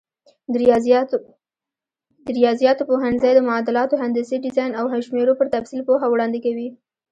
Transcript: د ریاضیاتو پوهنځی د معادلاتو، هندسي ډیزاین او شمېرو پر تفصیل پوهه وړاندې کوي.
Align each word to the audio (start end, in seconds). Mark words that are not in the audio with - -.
د 0.51 0.53
ریاضیاتو 2.37 2.83
پوهنځی 2.89 3.31
د 3.35 3.39
معادلاتو، 3.47 3.99
هندسي 4.03 4.37
ډیزاین 4.45 4.71
او 4.79 4.85
شمېرو 5.07 5.33
پر 5.39 5.47
تفصیل 5.55 5.81
پوهه 5.87 6.07
وړاندې 6.09 6.39
کوي. 6.45 6.67